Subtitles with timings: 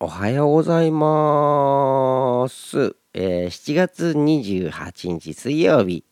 [0.00, 2.94] おはようございます。
[3.14, 6.04] えー7月28日水曜日、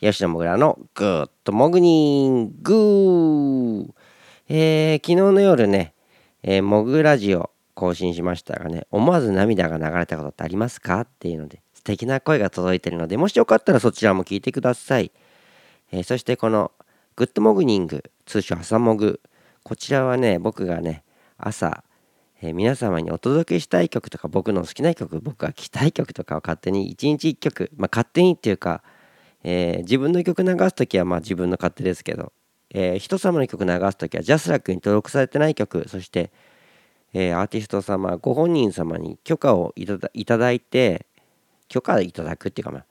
[0.00, 3.94] 吉野もぐらのグッドモグニング
[4.48, 5.94] えー昨日の夜ね、
[6.42, 11.02] えーモグラジオ更新しましたがね、思わず涙が流れたことってありますか？
[11.02, 15.12] っていうので、素敵な声が届いてるので、もしよかったらそちらも聞いてください。
[15.92, 16.72] えーそしてこの
[17.14, 19.20] グッドモグニング、通称朝モグ、
[19.62, 21.04] こちらはね、僕がね、
[21.36, 21.84] 朝、
[22.40, 28.82] えー皆様にお届けしたい曲とか僕の好きな曲僕が聴きたい曲とかを勝手に一日一曲まあ勝手にっていうか、
[29.42, 32.32] えー自分の曲流す時はまあ自分の勝手ですけど、
[32.70, 36.30] えー人様の曲流す時はジャスラックに登録されてない曲そして、
[37.12, 39.86] えアーティスト様ご本人様に許可をい
[40.24, 41.06] ただいて
[41.68, 42.84] 許可いただくっていうかまあ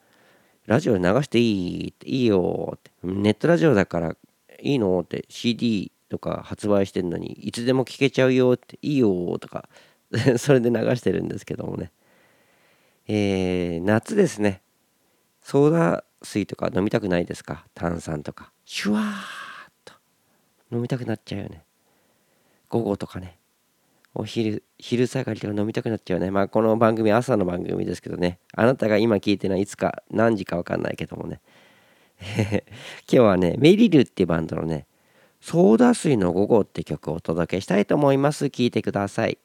[0.65, 4.17] ラジオで流していいいいよってネットラジオだから
[4.59, 9.69] いいのって CD とか発売してるのにいつでも聴けちゃうよっていいよとか
[10.37, 11.91] それで流してるんですけどもね。
[13.07, 14.61] えー夏ですね。
[15.41, 17.65] ソーダ水とか飲みたくないですか？
[17.73, 18.51] 炭酸とか。
[18.65, 19.93] シュワーっと。
[20.71, 21.63] 飲みたくなっちゃうよね。
[22.69, 23.37] 午後とかね。
[24.13, 26.31] お昼昼下がりとか飲みたくなっちゃうね。
[26.31, 28.39] まあこの番組朝の番組ですけどね。
[28.53, 31.39] あなたが今聞いてるのはいつか何時か分かんないけどもね。
[32.19, 32.63] 今
[33.07, 34.87] 日はねメリルっていうバンドのね
[35.41, 38.45] ソーダ水の午後って曲をお届けしたいと思います。
[38.45, 39.39] 聞いてください。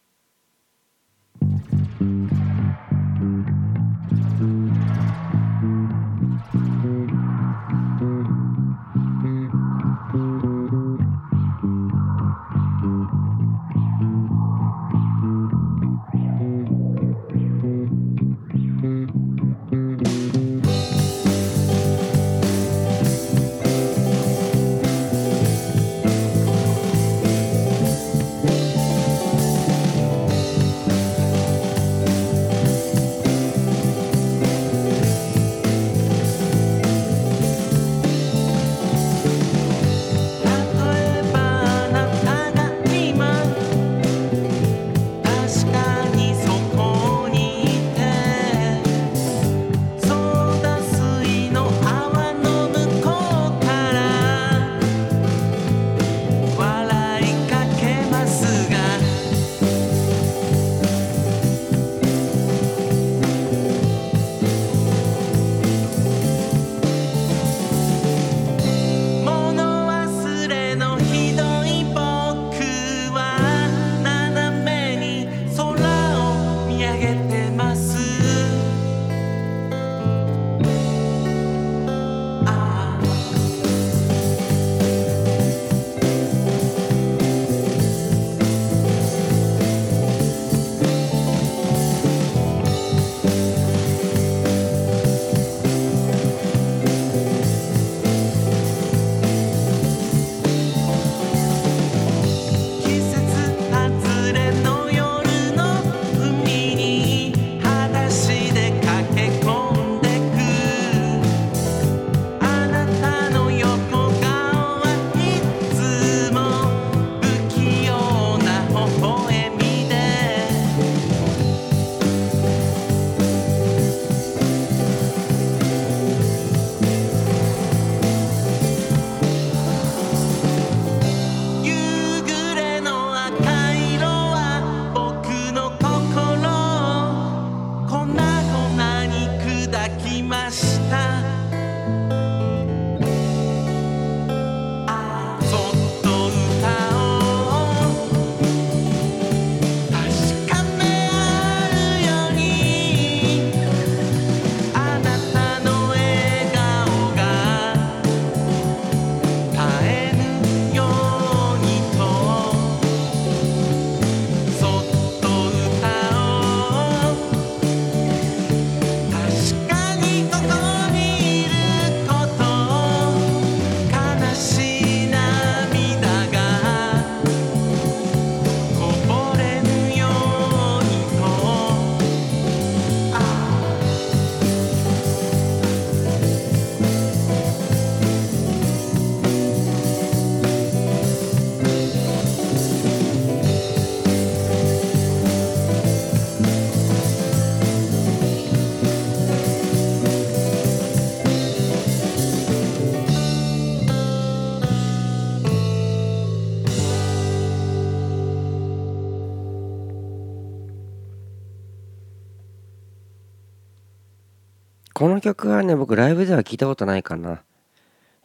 [214.94, 217.42] この曲はね僕ライブでは聞いたことないかな。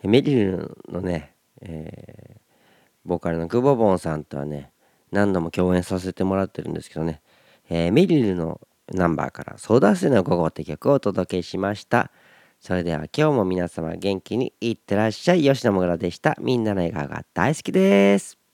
[0.03, 2.39] メリルのね、えー、
[3.05, 4.71] ボーカルのグボボンさんとはね
[5.11, 7.21] 何度も共演させてもらってるんですけどね、
[7.69, 8.61] えー、メリルの
[8.93, 12.11] ナンバーから「ソーダ水の午後」って曲をお届けしました。
[12.59, 15.43] それでは今日も皆様元気にいってらっしゃい。
[15.43, 16.35] 吉野もぐらでした。
[16.39, 18.46] みんなの笑顔が大好きです。